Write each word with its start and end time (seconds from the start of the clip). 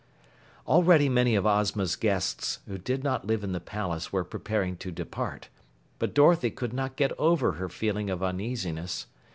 Already 0.65 1.09
many 1.09 1.35
of 1.35 1.45
Ozma's 1.45 1.95
guests 1.95 2.57
who 2.67 2.79
did 2.79 3.03
not 3.03 3.27
live 3.27 3.43
in 3.43 3.51
the 3.51 3.59
palace 3.59 4.11
were 4.11 4.23
preparing 4.23 4.75
to 4.77 4.89
depart, 4.91 5.47
but 5.99 6.15
Dorothy 6.15 6.49
could 6.49 6.73
not 6.73 6.95
get 6.95 7.11
over 7.19 7.51
her 7.51 7.69
feeling 7.69 8.09
of 8.09 8.23
uneasiness. 8.23 9.05